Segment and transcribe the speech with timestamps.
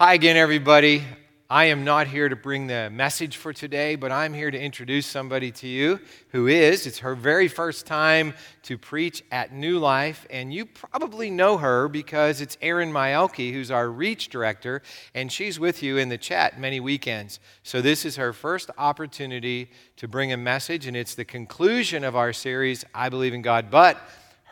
[0.00, 1.02] Hi again, everybody.
[1.50, 5.06] I am not here to bring the message for today, but I'm here to introduce
[5.08, 6.86] somebody to you who is.
[6.86, 11.88] It's her very first time to preach at New Life, and you probably know her
[11.88, 14.82] because it's Erin Myelke, who's our Reach Director,
[15.16, 17.40] and she's with you in the chat many weekends.
[17.64, 22.14] So this is her first opportunity to bring a message, and it's the conclusion of
[22.14, 24.00] our series, I Believe in God, but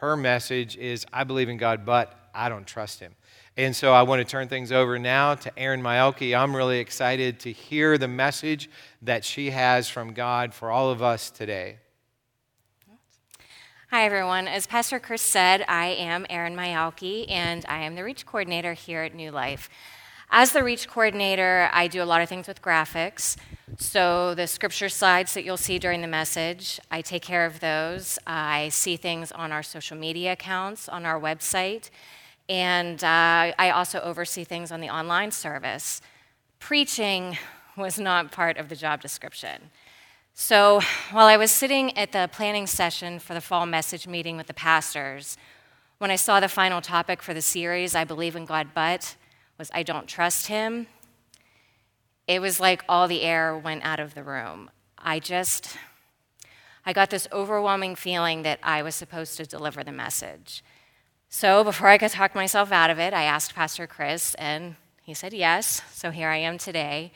[0.00, 3.14] her message is, I believe in God, but I don't trust Him.
[3.58, 6.38] And so I want to turn things over now to Erin Myelke.
[6.38, 8.68] I'm really excited to hear the message
[9.00, 11.78] that she has from God for all of us today.
[13.90, 14.46] Hi, everyone.
[14.46, 19.00] As Pastor Chris said, I am Erin Myelke, and I am the Reach Coordinator here
[19.00, 19.70] at New Life.
[20.30, 23.38] As the Reach Coordinator, I do a lot of things with graphics.
[23.78, 28.18] So, the scripture slides that you'll see during the message, I take care of those.
[28.26, 31.88] I see things on our social media accounts, on our website.
[32.48, 36.00] And uh, I also oversee things on the online service.
[36.58, 37.38] Preaching
[37.76, 39.70] was not part of the job description.
[40.34, 40.80] So
[41.12, 44.54] while I was sitting at the planning session for the fall message meeting with the
[44.54, 45.36] pastors,
[45.98, 49.16] when I saw the final topic for the series, I Believe in God But,
[49.58, 50.88] was I Don't Trust Him,
[52.26, 54.70] it was like all the air went out of the room.
[54.98, 55.76] I just,
[56.84, 60.62] I got this overwhelming feeling that I was supposed to deliver the message.
[61.28, 65.12] So before I could talk myself out of it, I asked Pastor Chris, and he
[65.12, 65.82] said yes.
[65.92, 67.12] So here I am today.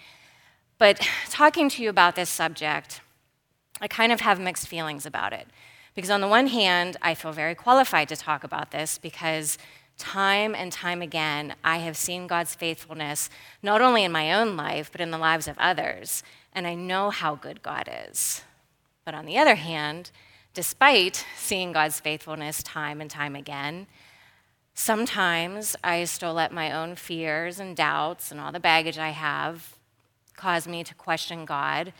[0.79, 3.01] But talking to you about this subject,
[3.81, 5.47] I kind of have mixed feelings about it.
[5.95, 9.59] Because on the one hand, I feel very qualified to talk about this because
[9.99, 13.29] time and time again, I have seen God's faithfulness
[13.63, 16.23] not only in my own life, but in the lives of others.
[16.53, 18.43] And I know how good God is.
[19.05, 20.11] But on the other hand,
[20.55, 23.87] despite seeing God's faithfulness time and time again,
[24.75, 29.77] sometimes I still let my own fears and doubts and all the baggage I have
[30.37, 31.93] cause me to question God,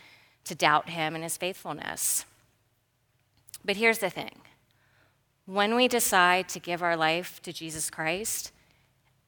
[0.45, 2.25] to doubt Him and His faithfulness.
[3.63, 4.41] But here's the thing
[5.45, 8.51] when we decide to give our life to Jesus Christ,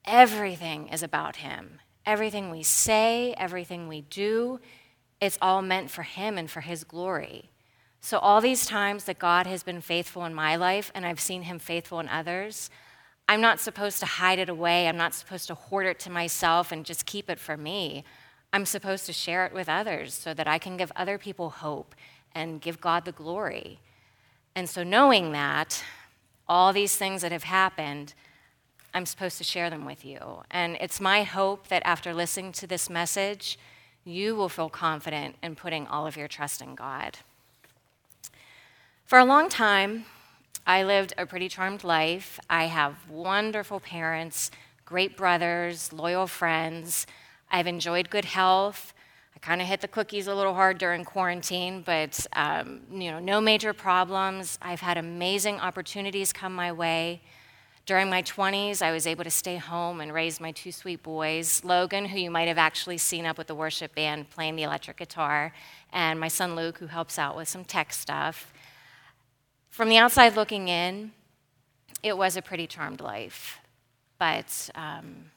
[0.06, 1.80] everything is about Him.
[2.06, 4.60] Everything we say, everything we do,
[5.22, 7.50] it's all meant for Him and for His glory.
[8.06, 11.44] So, all these times that God has been faithful in my life and I've seen
[11.44, 12.70] him faithful in others,
[13.30, 14.90] I'm not supposed to hide it away.
[14.90, 18.04] I'm not supposed to hoard it to myself and just keep it for me.
[18.52, 21.96] I'm supposed to share it with others so that I can give other people hope
[22.36, 23.80] and give God the glory.
[24.54, 25.82] And so, knowing that,
[26.46, 28.16] all these things that have happened,
[28.94, 30.44] I'm supposed to share them with you.
[30.52, 33.58] And it's my hope that after listening to this message,
[34.04, 37.20] you will feel confident in putting all of your trust in God.
[39.06, 40.06] For a long time,
[40.66, 42.40] I lived a pretty charmed life.
[42.50, 44.50] I have wonderful parents,
[44.86, 47.06] great brothers, loyal friends.
[47.52, 48.94] I've enjoyed good health.
[49.36, 53.20] I kind of hit the cookies a little hard during quarantine, but um, you know,
[53.20, 54.58] no major problems.
[54.62, 57.22] I've had amazing opportunities come my way.
[57.86, 61.62] During my 20s, I was able to stay home and raise my two sweet boys
[61.66, 64.96] Logan, who you might have actually seen up with the worship band playing the electric
[64.96, 65.54] guitar,
[65.92, 68.53] and my son Luke, who helps out with some tech stuff.
[69.74, 71.14] From the outside looking in,
[72.04, 73.60] it was a pretty charmed life.
[74.20, 75.32] But, um,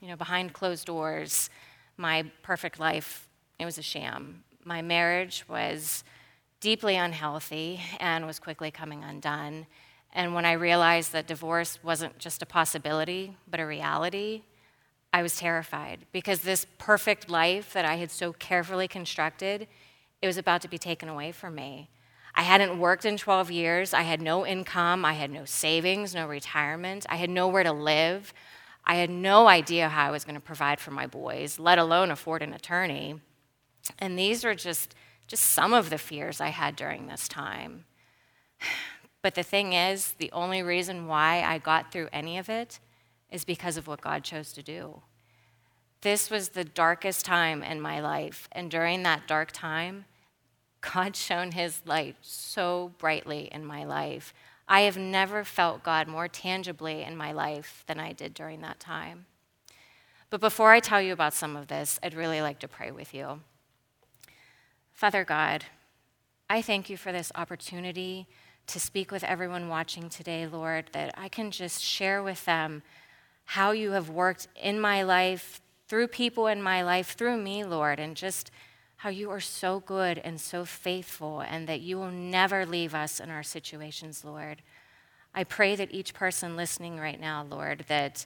[0.00, 1.48] you know, behind closed doors,
[1.96, 3.28] my perfect life,
[3.60, 4.42] it was a sham.
[4.64, 6.02] My marriage was
[6.58, 9.68] deeply unhealthy and was quickly coming undone.
[10.12, 14.42] And when I realized that divorce wasn't just a possibility, but a reality,
[15.12, 19.68] I was terrified because this perfect life that I had so carefully constructed,
[20.20, 21.90] it was about to be taken away from me.
[22.34, 23.92] I hadn't worked in 12 years.
[23.92, 25.04] I had no income.
[25.04, 27.04] I had no savings, no retirement.
[27.08, 28.32] I had nowhere to live.
[28.84, 32.10] I had no idea how I was going to provide for my boys, let alone
[32.10, 33.20] afford an attorney.
[33.98, 34.94] And these were just,
[35.26, 37.84] just some of the fears I had during this time.
[39.22, 42.80] But the thing is, the only reason why I got through any of it
[43.30, 45.02] is because of what God chose to do.
[46.00, 48.48] This was the darkest time in my life.
[48.50, 50.06] And during that dark time,
[50.82, 54.34] God shone his light so brightly in my life.
[54.68, 58.80] I have never felt God more tangibly in my life than I did during that
[58.80, 59.26] time.
[60.28, 63.14] But before I tell you about some of this, I'd really like to pray with
[63.14, 63.40] you.
[64.92, 65.64] Father God,
[66.48, 68.26] I thank you for this opportunity
[68.68, 72.82] to speak with everyone watching today, Lord, that I can just share with them
[73.44, 77.98] how you have worked in my life, through people in my life, through me, Lord,
[77.98, 78.50] and just
[79.02, 83.18] how you are so good and so faithful, and that you will never leave us
[83.18, 84.62] in our situations, Lord.
[85.34, 88.24] I pray that each person listening right now, Lord, that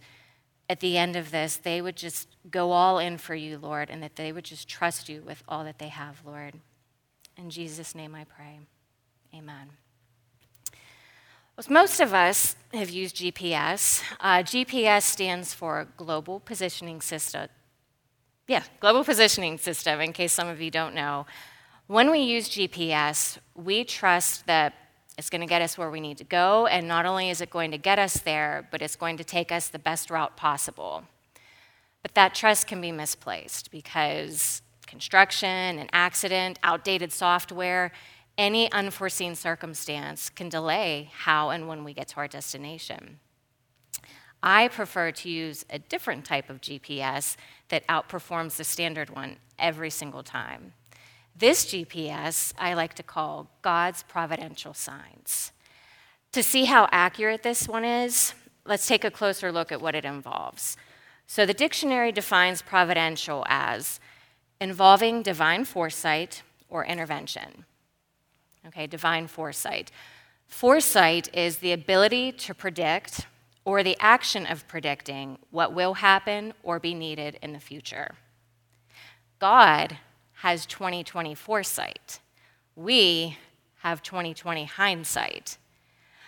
[0.68, 4.02] at the end of this, they would just go all in for you, Lord, and
[4.02, 6.52] that they would just trust you with all that they have, Lord.
[7.38, 8.60] In Jesus' name I pray.
[9.34, 9.70] Amen.
[11.56, 14.02] Well, most of us have used GPS.
[14.20, 17.48] Uh, GPS stands for Global Positioning System.
[18.48, 21.26] Yeah, Global Positioning System, in case some of you don't know.
[21.88, 24.72] When we use GPS, we trust that
[25.18, 27.50] it's going to get us where we need to go, and not only is it
[27.50, 31.04] going to get us there, but it's going to take us the best route possible.
[32.02, 37.90] But that trust can be misplaced because construction, an accident, outdated software,
[38.38, 43.18] any unforeseen circumstance can delay how and when we get to our destination.
[44.42, 47.36] I prefer to use a different type of GPS
[47.68, 50.72] that outperforms the standard one every single time.
[51.38, 55.52] This GPS I like to call God's providential signs.
[56.32, 58.34] To see how accurate this one is,
[58.64, 60.76] let's take a closer look at what it involves.
[61.26, 64.00] So, the dictionary defines providential as
[64.60, 67.64] involving divine foresight or intervention.
[68.66, 69.90] Okay, divine foresight.
[70.46, 73.26] Foresight is the ability to predict
[73.66, 78.14] or the action of predicting what will happen or be needed in the future.
[79.40, 79.98] God
[80.34, 82.20] has 2020 foresight.
[82.76, 83.36] We
[83.78, 85.58] have 2020 hindsight.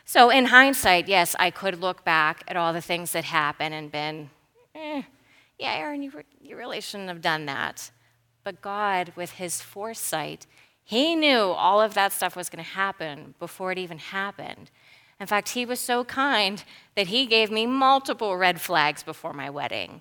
[0.05, 3.93] So, in hindsight, yes, I could look back at all the things that happened and
[3.93, 4.31] been,
[4.75, 5.03] eh,
[5.61, 7.93] yeah, Erin, you, re- you really shouldn't have done that.
[8.43, 10.47] But God, with his foresight,
[10.83, 14.71] he knew all of that stuff was going to happen before it even happened.
[15.21, 16.63] In fact, he was so kind
[16.95, 20.01] that he gave me multiple red flags before my wedding.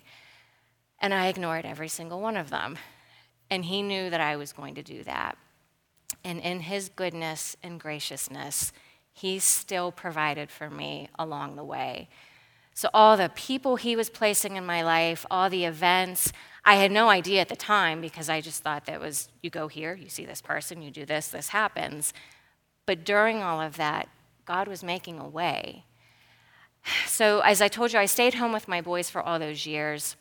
[1.00, 2.78] And I ignored every single one of them.
[3.50, 5.36] And he knew that I was going to do that.
[6.24, 8.72] And in his goodness and graciousness,
[9.12, 12.08] he still provided for me along the way.
[12.74, 16.32] So, all the people he was placing in my life, all the events,
[16.64, 19.66] I had no idea at the time because I just thought that was you go
[19.66, 22.12] here, you see this person, you do this, this happens.
[22.86, 24.08] But during all of that,
[24.48, 25.84] God was making a way.
[27.06, 30.16] So, as I told you, I stayed home with my boys for all those years.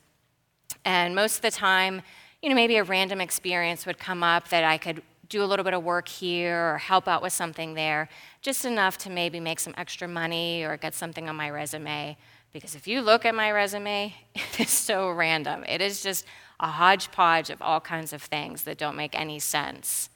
[0.84, 2.02] And most of the time,
[2.42, 5.64] you know, maybe a random experience would come up that I could do a little
[5.64, 8.10] bit of work here or help out with something there,
[8.42, 12.18] just enough to maybe make some extra money or get something on my resume.
[12.52, 15.64] Because if you look at my resume, it is so random.
[15.70, 16.26] It is just
[16.60, 20.10] a hodgepodge of all kinds of things that don't make any sense.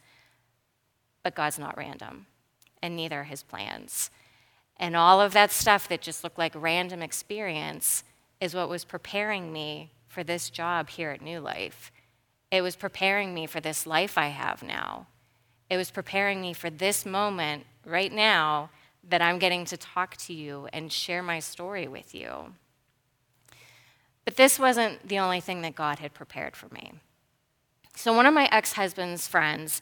[1.24, 2.26] But God's not random,
[2.82, 4.10] and neither his plans.
[4.78, 8.04] And all of that stuff that just looked like random experience
[8.40, 11.92] is what was preparing me for this job here at New Life.
[12.50, 15.08] It was preparing me for this life I have now.
[15.70, 18.72] It was preparing me for this moment right now
[19.08, 22.54] that I'm getting to talk to you and share my story with you.
[24.26, 26.94] But this wasn't the only thing that God had prepared for me.
[27.96, 29.82] So, one of my ex husband's friends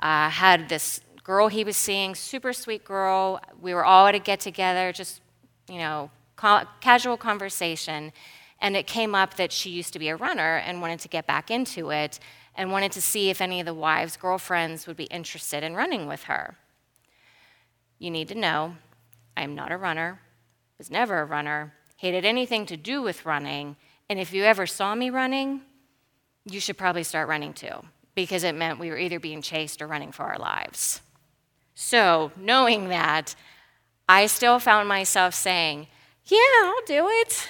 [0.00, 1.00] uh, had this
[1.30, 3.40] girl he was seeing, super sweet girl.
[3.60, 5.20] We were all at a get together, just,
[5.68, 8.12] you know, ca- casual conversation
[8.60, 11.26] and it came up that she used to be a runner and wanted to get
[11.26, 12.18] back into it
[12.54, 16.06] and wanted to see if any of the wives' girlfriends would be interested in running
[16.06, 16.56] with her.
[17.98, 18.76] You need to know
[19.36, 20.20] I am not a runner,
[20.78, 23.76] was never a runner, hated anything to do with running,
[24.08, 25.62] and if you ever saw me running,
[26.44, 27.84] you should probably start running too,
[28.14, 31.00] because it meant we were either being chased or running for our lives.
[31.74, 33.34] So, knowing that,
[34.08, 35.86] I still found myself saying,
[36.24, 37.48] Yeah, I'll do it.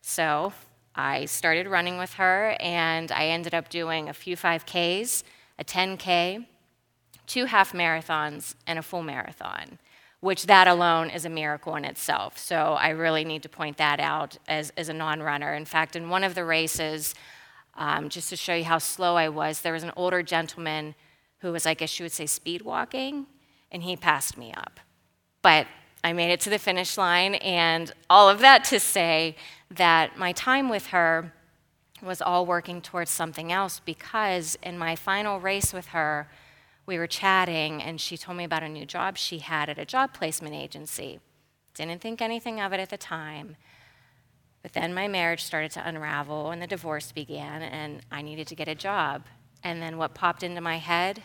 [0.00, 0.52] So
[0.94, 5.22] I started running with her, and I ended up doing a few 5Ks,
[5.58, 6.46] a 10K,
[7.26, 9.78] two half marathons, and a full marathon,
[10.20, 12.38] which that alone is a miracle in itself.
[12.38, 15.52] So I really need to point that out as, as a non runner.
[15.52, 17.14] In fact, in one of the races,
[17.74, 20.94] um, just to show you how slow I was, there was an older gentleman
[21.38, 23.26] who was, I guess you would say, speed walking,
[23.70, 24.80] and he passed me up.
[25.42, 25.66] But
[26.02, 29.36] I made it to the finish line, and all of that to say
[29.70, 31.32] that my time with her
[32.02, 36.28] was all working towards something else because in my final race with her,
[36.86, 39.84] we were chatting, and she told me about a new job she had at a
[39.84, 41.18] job placement agency.
[41.74, 43.56] Didn't think anything of it at the time.
[44.62, 48.54] But then my marriage started to unravel, and the divorce began, and I needed to
[48.54, 49.24] get a job.
[49.66, 51.24] And then what popped into my head?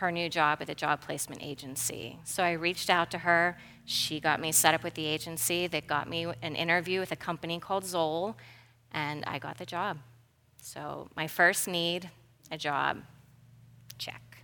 [0.00, 2.18] Her new job at the job placement agency.
[2.24, 3.56] So I reached out to her.
[3.84, 7.16] She got me set up with the agency that got me an interview with a
[7.16, 8.36] company called Zoll,
[8.90, 9.98] and I got the job.
[10.60, 12.10] So, my first need,
[12.50, 13.04] a job,
[13.96, 14.42] check.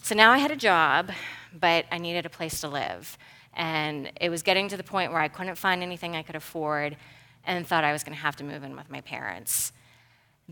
[0.00, 1.10] So now I had a job,
[1.52, 3.18] but I needed a place to live.
[3.52, 6.96] And it was getting to the point where I couldn't find anything I could afford.
[7.44, 9.72] and thought I was going to have to move in with my parents.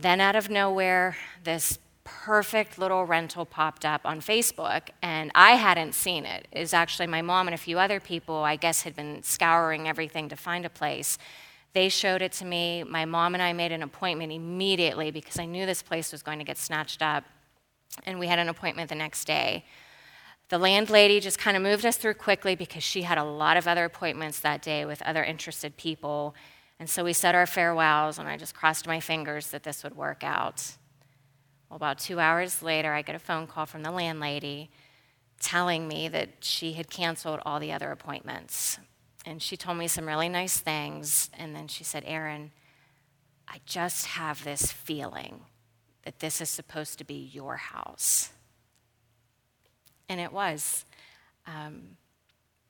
[0.01, 5.93] Then, out of nowhere, this perfect little rental popped up on Facebook, and I hadn't
[5.93, 6.47] seen it.
[6.53, 9.89] It was actually my mom and a few other people, I guess, had been scouring
[9.89, 11.19] everything to find a place.
[11.73, 12.85] They showed it to me.
[12.85, 16.39] My mom and I made an appointment immediately because I knew this place was going
[16.39, 17.25] to get snatched up,
[18.07, 19.65] and we had an appointment the next day.
[20.49, 23.67] The landlady just kind of moved us through quickly because she had a lot of
[23.67, 26.37] other appointments that day with other interested people.
[26.81, 29.97] And so we said our farewells, and I just crossed my fingers that this would
[29.97, 30.77] work out.
[31.69, 34.71] Well, about two hours later, I get a phone call from the landlady
[35.41, 38.79] telling me that she had canceled all the other appointments.
[39.27, 41.31] And she told me some really nice things.
[41.37, 42.53] And then she said, Erin,
[43.47, 45.41] I just have this feeling
[46.05, 48.31] that this is supposed to be your house.
[50.09, 50.85] And it was.
[51.47, 51.97] Um,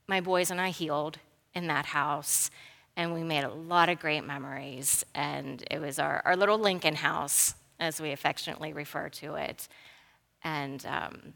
[0.06, 1.18] my boys and I healed
[1.54, 2.50] in that house,
[2.98, 5.04] and we made a lot of great memories.
[5.14, 9.68] And it was our, our little Lincoln house as we affectionately refer to it.
[10.42, 11.32] And um,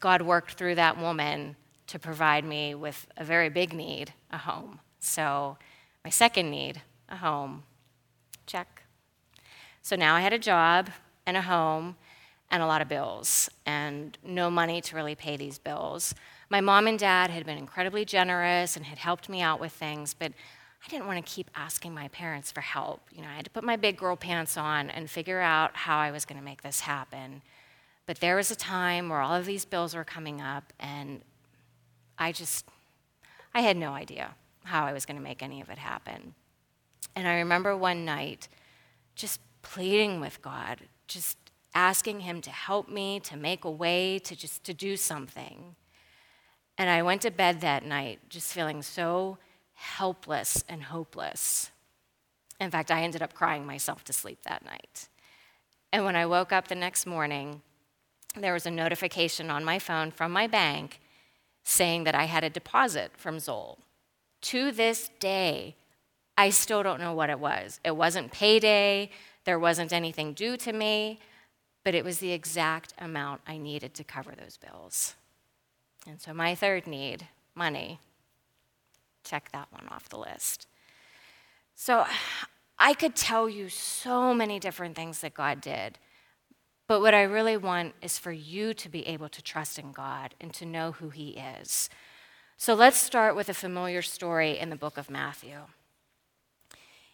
[0.00, 1.56] God worked through that woman
[1.88, 4.80] to provide me with a very big need a home.
[4.98, 5.58] So,
[6.04, 7.64] my second need, a home,
[8.46, 8.82] check.
[9.82, 10.88] So now I had a job
[11.26, 11.96] and a home
[12.50, 16.14] and a lot of bills and no money to really pay these bills.
[16.48, 20.14] My mom and dad had been incredibly generous and had helped me out with things,
[20.14, 20.32] but
[20.84, 23.02] I didn't want to keep asking my parents for help.
[23.12, 25.98] You know, I had to put my big girl pants on and figure out how
[25.98, 27.42] I was going to make this happen.
[28.06, 31.22] But there was a time where all of these bills were coming up, and
[32.18, 32.66] I just,
[33.54, 34.34] I had no idea
[34.64, 36.34] how I was going to make any of it happen.
[37.14, 38.48] And I remember one night
[39.14, 41.38] just pleading with God, just
[41.74, 45.76] asking him to help me, to make a way, to just to do something.
[46.76, 49.38] And I went to bed that night just feeling so
[49.82, 51.70] helpless and hopeless.
[52.60, 55.08] In fact, I ended up crying myself to sleep that night.
[55.92, 57.62] And when I woke up the next morning,
[58.36, 61.00] there was a notification on my phone from my bank
[61.64, 63.78] saying that I had a deposit from Zoll.
[64.42, 65.74] To this day,
[66.38, 67.80] I still don't know what it was.
[67.84, 69.10] It wasn't payday,
[69.44, 71.18] there wasn't anything due to me,
[71.84, 75.14] but it was the exact amount I needed to cover those bills.
[76.06, 77.98] And so, my third need money
[79.24, 80.66] Check that one off the list.
[81.74, 82.04] So
[82.78, 85.98] I could tell you so many different things that God did.
[86.88, 90.34] But what I really want is for you to be able to trust in God
[90.40, 91.88] and to know who He is.
[92.56, 95.58] So let's start with a familiar story in the book of Matthew.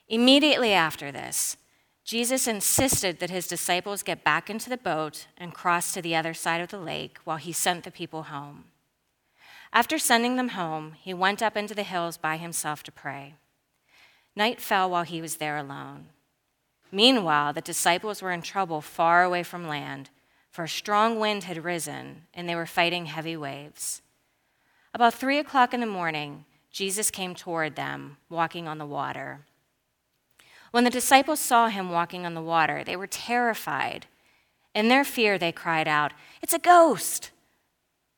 [0.09, 1.57] Immediately after this,
[2.05, 6.33] Jesus insisted that his disciples get back into the boat and cross to the other
[6.33, 8.65] side of the lake while he sent the people home.
[9.73, 13.35] After sending them home, he went up into the hills by himself to pray.
[14.35, 16.07] Night fell while he was there alone.
[16.91, 20.11] Meanwhile, the disciples were in trouble far away from land,
[20.51, 24.01] for a strong wind had risen, and they were fighting heavy waves.
[24.95, 29.41] About three o'clock in the morning, Jesus came toward them, walking on the water.
[30.71, 34.07] When the disciples saw him walking on the water, they were terrified.
[34.75, 37.31] In their fear, they cried out, It's a ghost!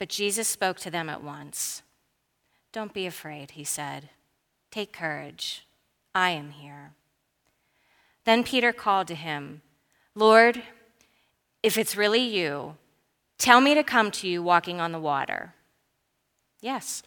[0.00, 1.82] But Jesus spoke to them at once.
[2.72, 4.08] Don't be afraid, he said.
[4.70, 5.66] Take courage.
[6.14, 6.92] I am here.
[8.24, 9.60] Then Peter called to him,
[10.14, 10.62] Lord,
[11.62, 12.76] if it's really you,
[13.36, 15.54] tell me to come to you walking on the water.
[16.62, 17.02] Yes,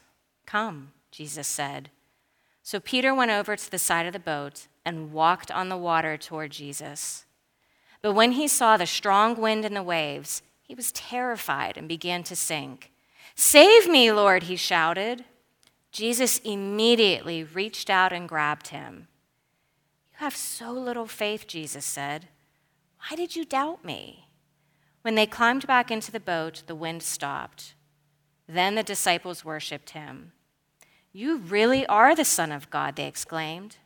[0.45, 1.89] come, Jesus said.
[2.61, 6.15] So Peter went over to the side of the boat and walked on the water
[6.15, 7.25] toward Jesus.
[8.03, 12.23] But when he saw the strong wind and the waves, he was terrified and began
[12.23, 12.91] to sink.
[13.35, 15.25] Save me, Lord, he shouted.
[15.91, 19.07] Jesus immediately reached out and grabbed him.
[20.13, 22.29] You have so little faith, Jesus said.
[22.97, 24.27] Why did you doubt me?
[25.03, 27.75] When they climbed back into the boat, the wind stopped.
[28.47, 30.31] Then the disciples worshiped him.
[31.11, 33.77] You really are the Son of God, they exclaimed.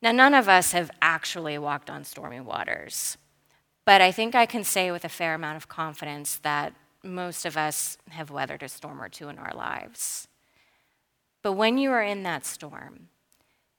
[0.00, 3.18] Now, none of us have actually walked on stormy waters.
[3.84, 7.56] But I think I can say with a fair amount of confidence that most of
[7.56, 10.28] us have weathered a storm or two in our lives.
[11.42, 13.08] But when you are in that storm,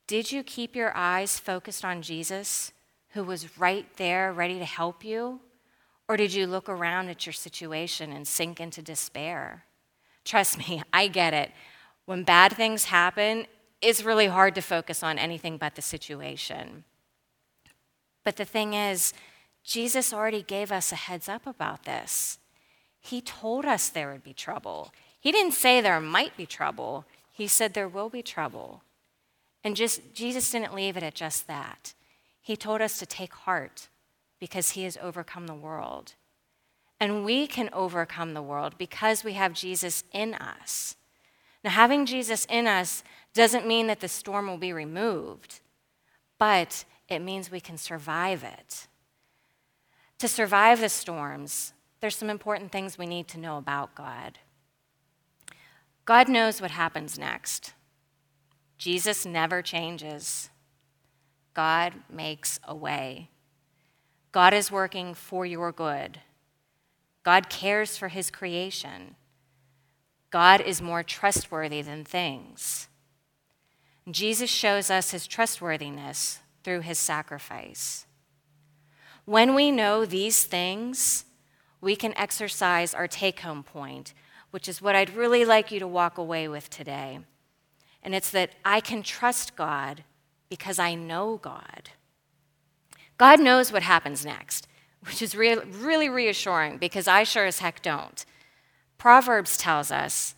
[0.07, 2.73] did you keep your eyes focused on Jesus,
[3.09, 5.39] who was right there ready to help you?
[6.09, 9.63] Or did you look around at your situation and sink into despair?
[10.25, 11.51] Trust me, I get it.
[12.05, 13.47] When bad things happen,
[13.81, 16.83] it's really hard to focus on anything but the situation.
[18.25, 19.13] But the thing is,
[19.63, 22.37] Jesus already gave us a heads up about this.
[22.99, 24.93] He told us there would be trouble.
[25.19, 28.83] He didn't say there might be trouble, He said there will be trouble.
[29.63, 31.93] And just Jesus didn't leave it at just that.
[32.41, 33.87] He told us to take heart
[34.39, 36.15] because he has overcome the world.
[36.99, 40.95] And we can overcome the world because we have Jesus in us.
[41.63, 43.03] Now, having Jesus in us
[43.33, 45.61] doesn't mean that the storm will be removed,
[46.37, 48.87] but it means we can survive it.
[50.23, 54.39] To survive the storms, there's some important things we need to know about God.
[56.05, 57.73] God knows what happens next.
[58.77, 60.49] Jesus never changes.
[61.53, 63.31] God makes a way.
[64.31, 66.21] God is working for your good.
[67.23, 69.15] God cares for his creation.
[70.29, 72.87] God is more trustworthy than things.
[74.09, 78.05] Jesus shows us his trustworthiness through his sacrifice.
[79.25, 81.25] When we know these things,
[81.79, 84.13] we can exercise our take home point,
[84.51, 87.19] which is what I'd really like you to walk away with today.
[88.01, 90.03] And it's that I can trust God
[90.49, 91.89] because I know God.
[93.17, 94.67] God knows what happens next,
[95.05, 98.25] which is re- really reassuring because I sure as heck don't.
[98.97, 100.35] Proverbs tells us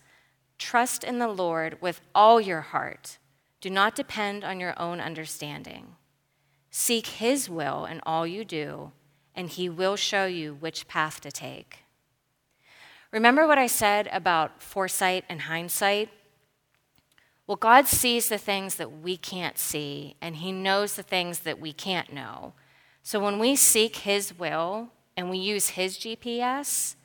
[0.57, 3.17] trust in the Lord with all your heart.
[3.61, 5.94] Do not depend on your own understanding.
[6.77, 8.91] Seek His will in all you do,
[9.33, 11.85] and He will show you which path to take.
[13.11, 16.09] Remember what I said about foresight and hindsight?
[17.47, 21.61] Well, God sees the things that we can't see, and He knows the things that
[21.61, 22.51] we can't know.
[23.03, 26.95] So when we seek His will and we use His GPS,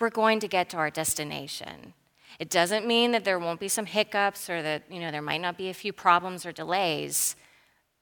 [0.00, 1.94] we're going to get to our destination.
[2.40, 5.40] It doesn't mean that there won't be some hiccups or that you know there might
[5.40, 7.36] not be a few problems or delays,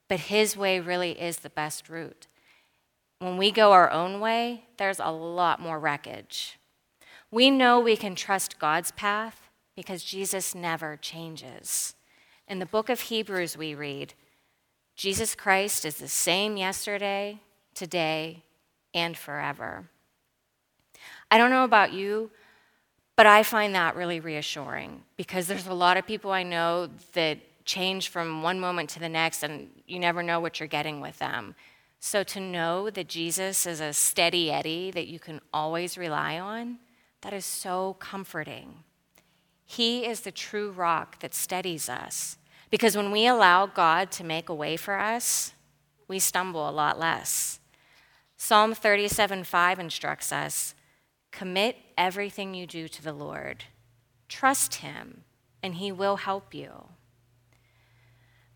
[0.09, 2.27] but His way really is the best route.
[3.19, 6.59] When we go our own way, there's a lot more wreckage.
[7.31, 11.95] We know we can trust God's path because Jesus never changes.
[12.47, 14.15] In the book of Hebrews, we read,
[14.97, 17.41] Jesus Christ is the same yesterday,
[17.75, 18.43] today,
[18.95, 19.89] and forever.
[21.31, 22.31] I don't know about you,
[23.15, 27.39] but I find that really reassuring because there's a lot of people I know that
[27.69, 31.19] change from one moment to the next, and you never know what you're getting with
[31.19, 31.55] them.
[32.01, 36.79] So to know that Jesus is a steady Eddie that you can always rely on,
[37.21, 38.85] that is so comforting.
[39.67, 42.39] He is the true rock that steadies us.
[42.71, 45.53] Because when we allow God to make a way for us,
[46.07, 47.61] we stumble a lot less.
[48.39, 50.75] Psalm 37 5 instructs us
[51.33, 53.65] commit everything you do to the Lord,
[54.29, 55.25] trust Him,
[55.63, 56.89] and He will help you.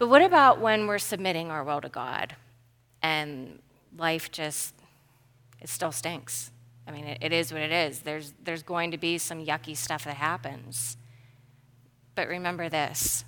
[0.02, 2.34] But what about when we're submitting our will to God
[3.02, 3.60] and
[3.96, 4.74] life just,
[5.60, 6.50] it still stinks?
[6.88, 8.00] I mean, it, it is what it is.
[8.00, 10.96] There's, there's going to be some yucky stuff that happens.
[12.16, 13.24] But remember this,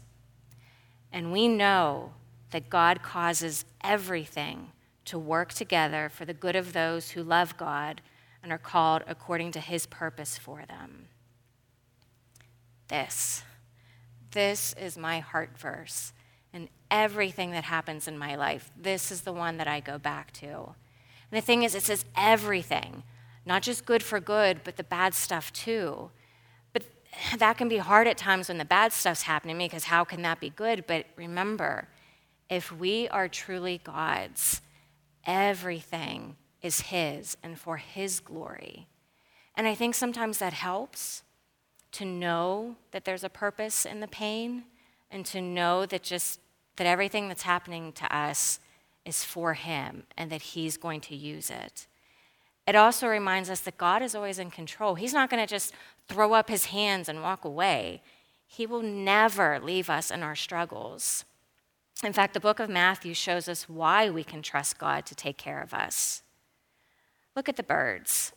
[1.13, 2.15] and we know
[2.51, 4.73] that God causes everything
[5.05, 8.01] to work together for the good of those who love God
[8.43, 11.07] and are called according to his purpose for them.
[12.89, 13.45] This,
[14.33, 16.13] this is my heart verse.
[16.55, 20.33] And everything that happens in my life, this is the one that I go back
[20.35, 20.47] to.
[20.47, 23.03] And the thing is, it says everything,
[23.45, 26.11] not just good for good, but the bad stuff too.
[26.73, 26.85] But
[27.39, 30.05] that can be hard at times when the bad stuff's happening to me, because how
[30.05, 30.87] can that be good?
[30.87, 31.89] But remember,
[32.49, 34.61] if we are truly God's,
[35.27, 38.87] everything is His and for His glory.
[39.57, 41.25] And I think sometimes that helps
[41.93, 44.65] to know that there's a purpose in the pain
[45.11, 46.41] and to know that just
[46.77, 48.61] that everything that's happening to us
[49.05, 51.87] is for him and that he's going to use it.
[52.67, 54.95] It also reminds us that God is always in control.
[54.95, 55.75] He's not going to just
[56.09, 58.03] throw up his hands and walk away.
[58.47, 61.25] He will never leave us in our struggles.
[62.03, 65.37] In fact, the book of Matthew shows us why we can trust God to take
[65.37, 66.23] care of us.
[67.37, 68.33] Look at the birds.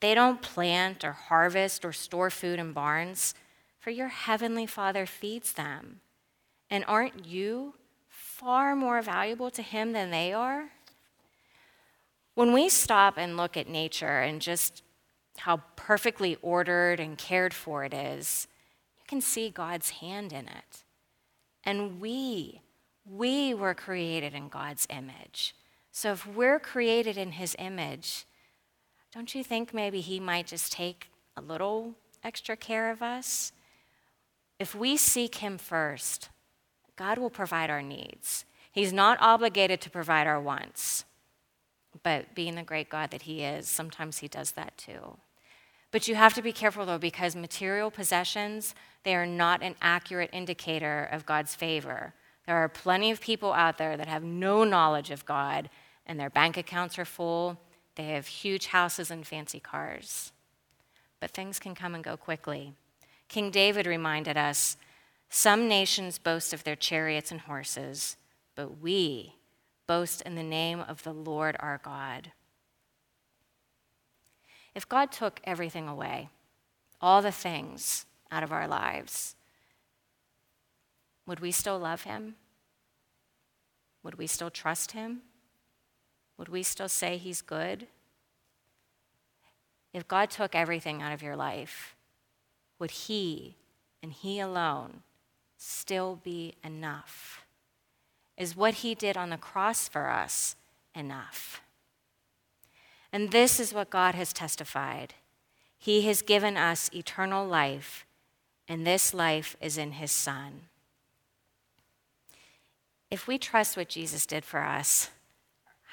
[0.00, 3.34] They don't plant or harvest or store food in barns,
[3.78, 6.00] for your heavenly Father feeds them.
[6.70, 7.74] And aren't you
[8.08, 10.70] far more valuable to Him than they are?
[12.34, 14.82] When we stop and look at nature and just
[15.38, 18.46] how perfectly ordered and cared for it is,
[18.98, 20.84] you can see God's hand in it.
[21.64, 22.62] And we,
[23.04, 25.54] we were created in God's image.
[25.92, 28.26] So if we're created in His image,
[29.12, 33.52] don't you think maybe He might just take a little extra care of us?
[34.58, 36.28] If we seek Him first,
[37.00, 38.44] God will provide our needs.
[38.70, 41.06] He's not obligated to provide our wants.
[42.02, 45.16] But being the great God that He is, sometimes He does that too.
[45.92, 50.28] But you have to be careful though, because material possessions, they are not an accurate
[50.34, 52.12] indicator of God's favor.
[52.46, 55.70] There are plenty of people out there that have no knowledge of God,
[56.04, 57.58] and their bank accounts are full.
[57.94, 60.32] They have huge houses and fancy cars.
[61.18, 62.74] But things can come and go quickly.
[63.28, 64.76] King David reminded us
[65.30, 68.16] some nations boast of their chariots and horses,
[68.56, 69.36] but we
[69.86, 72.32] boast in the name of the Lord our God.
[74.74, 76.28] If God took everything away,
[77.00, 79.36] all the things out of our lives,
[81.26, 82.34] would we still love him?
[84.02, 85.22] Would we still trust him?
[86.38, 87.86] Would we still say he's good?
[89.92, 91.94] If God took everything out of your life,
[92.80, 93.56] would he
[94.02, 95.02] and he alone
[95.60, 97.44] still be enough?
[98.36, 100.56] Is what he did on the cross for us
[100.94, 101.60] enough?
[103.12, 105.14] And this is what God has testified.
[105.76, 108.06] He has given us eternal life,
[108.66, 110.62] and this life is in his Son.
[113.10, 115.10] If we trust what Jesus did for us,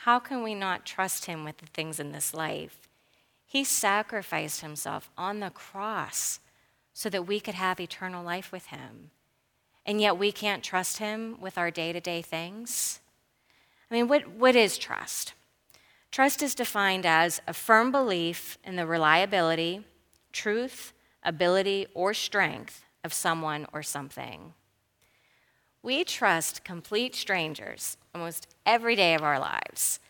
[0.03, 2.88] how can we not trust him with the things in this life?
[3.45, 6.39] He sacrificed himself on the cross
[6.93, 9.12] so that we could have eternal life with him.
[9.88, 13.00] And yet we can't trust him with our day to day things?
[13.89, 15.34] I mean, what, what is trust?
[16.12, 19.86] Trust is defined as a firm belief in the reliability,
[20.34, 20.91] truth,
[21.23, 24.54] ability, or strength of someone or something.
[25.82, 30.02] We trust complete strangers almost every day of our lives.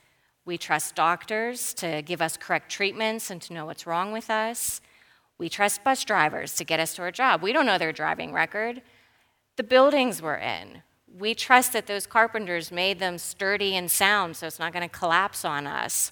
[0.43, 4.81] We trust doctors to give us correct treatments and to know what's wrong with us.
[5.37, 7.43] We trust bus drivers to get us to our job.
[7.43, 8.81] We don't know their driving record.
[9.57, 10.83] The buildings we're in,
[11.17, 14.97] we trust that those carpenters made them sturdy and sound so it's not going to
[14.97, 16.11] collapse on us.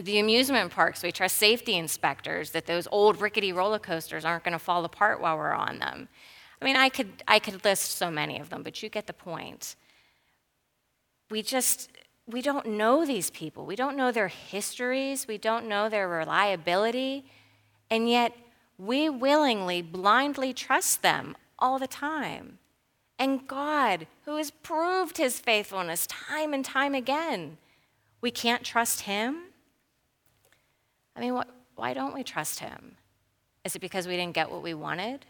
[0.00, 4.52] The amusement parks, we trust safety inspectors that those old rickety roller coasters aren't going
[4.52, 6.08] to fall apart while we're on them.
[6.60, 9.12] I mean, I could, I could list so many of them, but you get the
[9.12, 9.76] point.
[11.30, 11.90] We just,
[12.26, 13.64] we don't know these people.
[13.64, 15.28] We don't know their histories.
[15.28, 17.26] We don't know their reliability.
[17.90, 18.36] And yet,
[18.76, 22.58] we willingly, blindly trust them all the time.
[23.18, 27.56] And God, who has proved his faithfulness time and time again,
[28.20, 29.36] we can't trust him?
[31.14, 32.96] I mean, what, why don't we trust him?
[33.64, 35.24] Is it because we didn't get what we wanted?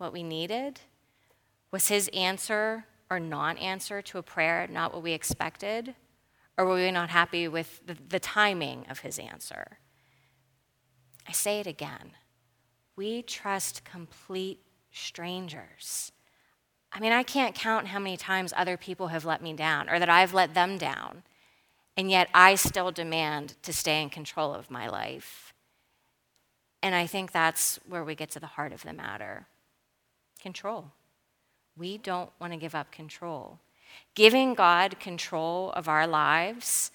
[0.00, 0.80] what we needed?
[1.70, 5.94] Was his answer or non answer to a prayer not what we expected?
[6.56, 9.78] Or were we not happy with the, the timing of his answer?
[11.28, 12.12] I say it again.
[12.96, 14.60] We trust complete
[14.92, 16.12] strangers.
[16.92, 19.98] I mean, I can't count how many times other people have let me down or
[19.98, 21.22] that I've let them down,
[21.96, 25.52] and yet I still demand to stay in control of my life.
[26.82, 29.46] And I think that's where we get to the heart of the matter.
[30.40, 30.86] Control.
[31.76, 33.58] We don't want to give up control.
[34.14, 36.90] Giving God control of our lives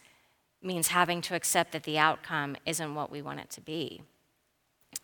[0.61, 4.01] means having to accept that the outcome isn't what we want it to be.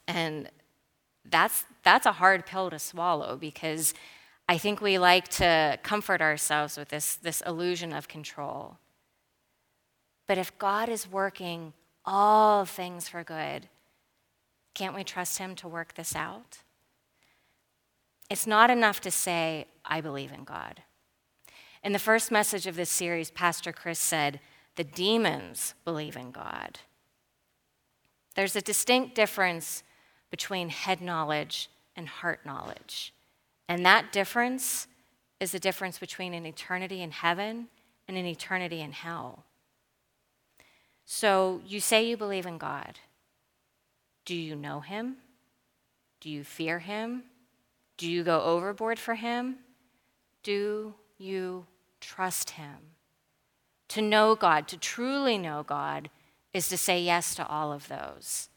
[0.07, 0.49] And
[1.29, 3.93] that's, that's a hard pill to swallow because
[4.49, 8.77] I think we like to comfort ourselves with this, this illusion of control.
[10.27, 11.73] But if God is working
[12.05, 13.67] all things for good,
[14.73, 16.59] can't we trust Him to work this out?
[18.29, 20.83] It's not enough to say, I believe in God.
[21.83, 24.39] In the first message of this series, Pastor Chris said,
[24.75, 26.79] The demons believe in God.
[28.35, 29.83] There's a distinct difference
[30.31, 33.13] between head knowledge and heart knowledge.
[33.69, 34.87] And that difference
[35.39, 37.67] is the difference between an eternity in heaven
[38.07, 39.43] and an eternity in hell.
[41.05, 42.99] So you say you believe in God.
[44.25, 45.17] Do you know him?
[46.21, 47.23] Do you fear him?
[47.97, 49.57] Do you go overboard for him?
[50.43, 51.65] Do you
[51.99, 52.77] trust him?
[53.89, 56.09] To know God, to truly know God,
[56.53, 58.49] is to say yes to all of those.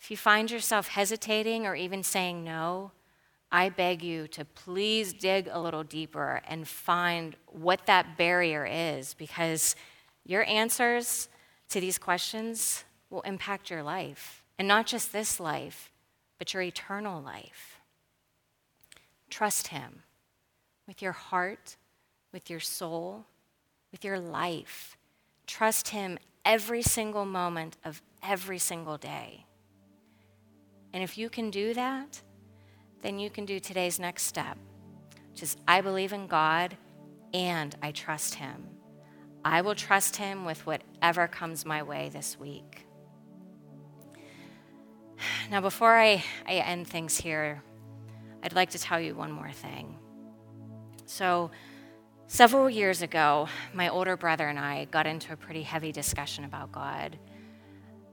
[0.00, 2.92] If you find yourself hesitating or even saying no,
[3.52, 9.14] I beg you to please dig a little deeper and find what that barrier is
[9.14, 9.76] because
[10.24, 11.28] your answers
[11.68, 14.44] to these questions will impact your life.
[14.58, 15.90] And not just this life,
[16.38, 17.80] but your eternal life.
[19.28, 20.02] Trust Him
[20.86, 21.76] with your heart,
[22.32, 23.26] with your soul,
[23.92, 24.96] with your life.
[25.46, 29.46] Trust Him every single moment of every single day.
[30.92, 32.20] And if you can do that,
[33.02, 34.58] then you can do today's next step,
[35.30, 36.76] which is I believe in God
[37.32, 38.68] and I trust Him.
[39.44, 42.86] I will trust Him with whatever comes my way this week.
[45.50, 47.62] Now, before I, I end things here,
[48.42, 49.96] I'd like to tell you one more thing.
[51.06, 51.50] So,
[52.32, 56.70] Several years ago, my older brother and I got into a pretty heavy discussion about
[56.70, 57.18] God.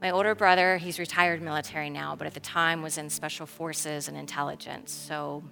[0.01, 4.07] My older brother, he's retired military now, but at the time was in special forces
[4.07, 5.43] and intelligence, so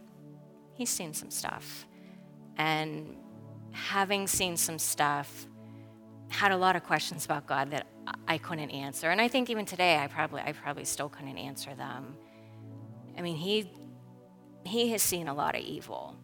[0.74, 1.88] he's seen some stuff.
[2.58, 3.16] And
[3.72, 5.48] having seen some stuff,
[6.30, 7.88] had a lot of questions about God that
[8.28, 9.10] I couldn't answer.
[9.10, 12.16] And I think even today I probably I probably still couldn't answer them.
[13.18, 13.72] I mean, he
[14.66, 16.16] he has seen a lot of evil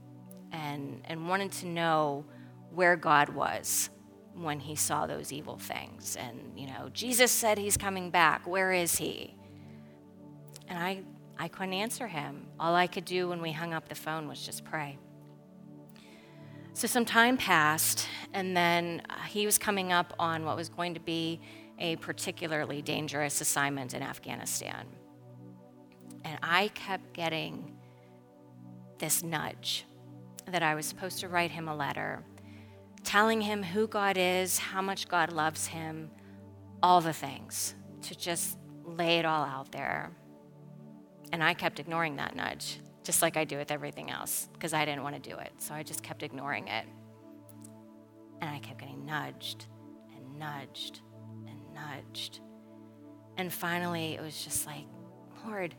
[0.51, 2.25] and, and wanted to know
[2.71, 3.89] where God was
[4.35, 6.15] when he saw those evil things.
[6.15, 8.47] And, you know, Jesus said he's coming back.
[8.47, 9.35] Where is he?
[10.67, 11.01] And I,
[11.37, 12.47] I couldn't answer him.
[12.59, 14.97] All I could do when we hung up the phone was just pray.
[16.73, 20.93] So some time passed, and then uh, he was coming up on what was going
[20.93, 21.41] to be
[21.79, 24.85] a particularly dangerous assignment in Afghanistan.
[26.23, 27.75] And I kept getting
[28.99, 29.85] this nudge
[30.47, 32.23] that I was supposed to write him a letter
[33.03, 36.09] telling him who God is, how much God loves him,
[36.83, 40.11] all the things, to just lay it all out there.
[41.31, 44.85] And I kept ignoring that nudge, just like I do with everything else, because I
[44.85, 45.51] didn't want to do it.
[45.59, 46.85] So I just kept ignoring it.
[48.41, 49.65] And I kept getting nudged
[50.15, 51.01] and nudged
[51.47, 52.39] and nudged.
[53.37, 54.85] And finally, it was just like,
[55.45, 55.75] Lord,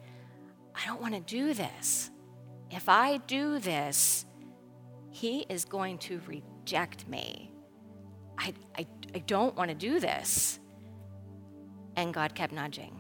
[0.75, 2.11] I don't want to do this.
[2.71, 4.25] If I do this,
[5.11, 6.21] he is going to
[6.63, 7.51] reject me.
[8.39, 10.61] I, I, I don't want to do this.
[11.97, 12.97] And God kept nudging.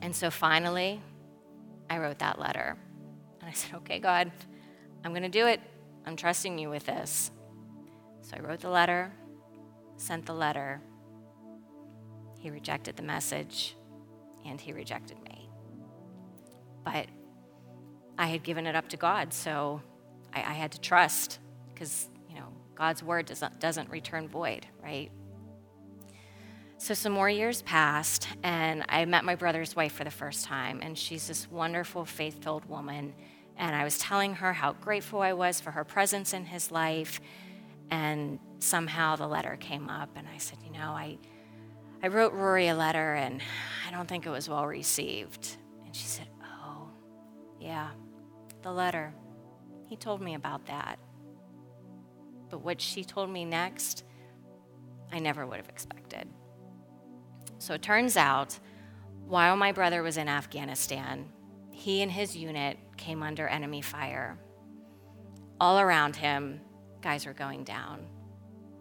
[0.00, 1.00] And so finally,
[1.88, 2.76] I wrote that letter.
[3.40, 4.32] And I said, Okay, God,
[5.04, 5.60] I'm going to do it.
[6.06, 7.30] I'm trusting you with this.
[8.22, 9.12] So I wrote the letter,
[9.96, 10.80] sent the letter.
[12.38, 13.76] He rejected the message,
[14.44, 15.48] and he rejected me.
[16.84, 17.06] But
[18.18, 19.80] I had given it up to God, so
[20.32, 21.38] I, I had to trust
[21.72, 22.08] because,
[22.76, 25.10] God's word doesn't, doesn't return void, right?
[26.78, 30.80] So, some more years passed, and I met my brother's wife for the first time,
[30.82, 33.14] and she's this wonderful, faith filled woman.
[33.56, 37.20] And I was telling her how grateful I was for her presence in his life.
[37.90, 41.16] And somehow the letter came up, and I said, You know, I,
[42.02, 43.40] I wrote Rory a letter, and
[43.88, 45.56] I don't think it was well received.
[45.86, 46.88] And she said, Oh,
[47.58, 47.88] yeah,
[48.60, 49.14] the letter.
[49.86, 50.98] He told me about that.
[52.56, 54.02] But what she told me next,
[55.12, 56.26] I never would have expected.
[57.58, 58.58] So it turns out,
[59.26, 61.28] while my brother was in Afghanistan,
[61.70, 64.38] he and his unit came under enemy fire.
[65.60, 66.62] All around him,
[67.02, 68.06] guys were going down,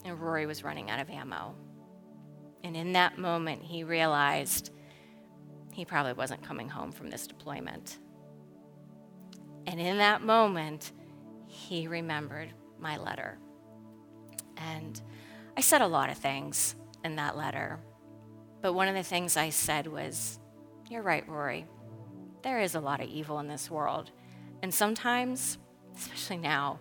[0.06, 1.54] and Rory was running out of ammo.
[2.64, 4.72] And in that moment, he realized
[5.74, 7.98] he probably wasn't coming home from this deployment.
[9.68, 10.94] And in that moment,
[11.46, 13.38] he remembered my letter.
[14.58, 15.00] And
[15.58, 17.80] I said a lot of things in that letter.
[18.62, 20.40] But one of the things I said was,
[20.90, 21.66] You're right, Rory.
[22.42, 24.12] There is a lot of evil in this world.
[24.62, 25.58] And sometimes,
[25.96, 26.80] especially now,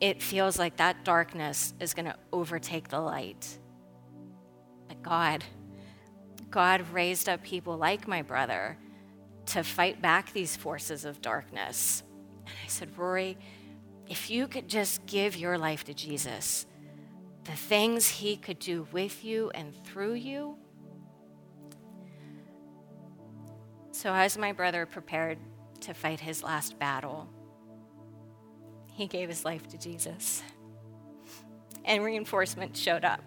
[0.00, 3.58] it feels like that darkness is going to overtake the light.
[4.88, 5.44] But God,
[6.50, 8.76] God raised up people like my brother
[9.46, 12.02] to fight back these forces of darkness.
[12.46, 13.38] And I said, Rory,
[14.08, 16.66] if you could just give your life to Jesus,
[17.46, 20.56] the things he could do with you and through you.
[23.92, 25.38] So, as my brother prepared
[25.80, 27.28] to fight his last battle,
[28.92, 30.42] he gave his life to Jesus.
[31.84, 33.22] And reinforcement showed up.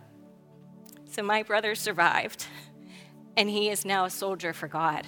[1.06, 2.46] So, my brother survived,
[3.38, 5.08] and he is now a soldier for God.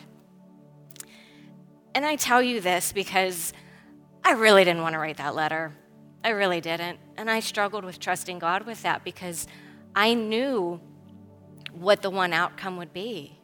[1.93, 3.51] And I tell you this because
[4.23, 5.73] I really didn't want to write that letter.
[6.23, 6.99] I really didn't.
[7.17, 9.47] And I struggled with trusting God with that because
[9.95, 10.79] I knew
[11.71, 13.37] what the one outcome would be.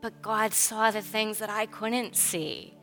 [0.00, 2.74] But God saw the things that I couldn't see.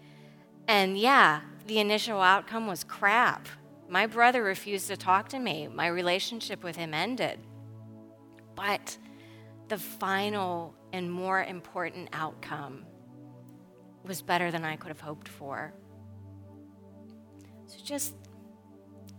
[0.68, 3.48] And yeah, the initial outcome was crap.
[3.88, 7.40] My brother refused to talk to me, my relationship with him ended.
[8.56, 8.98] But
[9.68, 12.86] the final and more important outcome
[14.04, 15.74] was better than I could have hoped for.
[17.68, 18.16] So just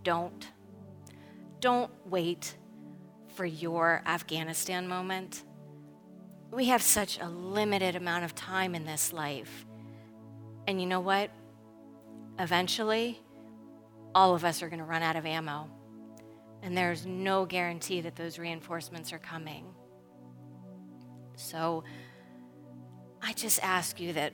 [0.05, 0.47] don't.
[1.61, 2.57] Don't wait
[3.35, 5.43] for your Afghanistan moment.
[6.53, 9.67] We have such a limited amount of time in this life.
[10.69, 11.31] And you know what?
[12.39, 13.21] Eventually,
[14.15, 15.69] all of us are going to run out of ammo.
[16.63, 19.67] And there's no guarantee that those reinforcements are coming.
[21.37, 21.85] So
[23.21, 24.33] I just ask you that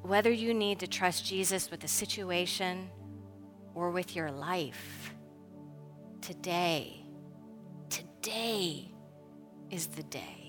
[0.00, 2.90] whether you need to trust Jesus with the situation,
[3.74, 5.14] or with your life,
[6.20, 7.04] today,
[7.88, 8.92] today
[9.70, 10.41] is the day.